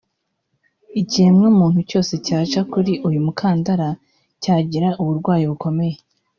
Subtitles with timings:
[1.01, 3.89] Ikiremwa muntu cyose cyaca kuri uyu mukandara
[4.41, 5.95] cyagira uburwayi bukomeye